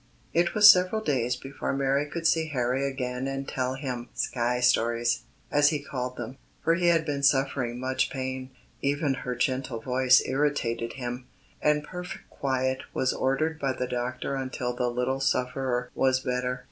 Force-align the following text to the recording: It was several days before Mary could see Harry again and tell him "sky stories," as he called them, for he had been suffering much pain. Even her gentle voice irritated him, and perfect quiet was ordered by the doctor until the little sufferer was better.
It 0.33 0.55
was 0.55 0.67
several 0.67 1.03
days 1.03 1.35
before 1.35 1.73
Mary 1.73 2.07
could 2.07 2.25
see 2.25 2.47
Harry 2.47 2.87
again 2.89 3.27
and 3.27 3.47
tell 3.47 3.75
him 3.75 4.09
"sky 4.15 4.59
stories," 4.59 5.21
as 5.51 5.69
he 5.69 5.77
called 5.77 6.17
them, 6.17 6.39
for 6.63 6.73
he 6.73 6.87
had 6.87 7.05
been 7.05 7.21
suffering 7.21 7.79
much 7.79 8.09
pain. 8.09 8.49
Even 8.81 9.13
her 9.13 9.35
gentle 9.35 9.79
voice 9.79 10.19
irritated 10.25 10.93
him, 10.93 11.27
and 11.61 11.83
perfect 11.83 12.27
quiet 12.31 12.81
was 12.95 13.13
ordered 13.13 13.59
by 13.59 13.73
the 13.73 13.85
doctor 13.85 14.33
until 14.35 14.73
the 14.75 14.87
little 14.89 15.19
sufferer 15.19 15.91
was 15.93 16.19
better. 16.19 16.59